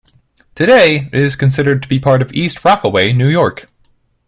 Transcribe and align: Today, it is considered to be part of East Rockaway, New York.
Today, 0.55 1.09
it 1.13 1.21
is 1.21 1.35
considered 1.35 1.83
to 1.83 1.87
be 1.87 1.99
part 1.99 2.23
of 2.23 2.33
East 2.33 2.65
Rockaway, 2.65 3.13
New 3.13 3.27
York. 3.27 3.67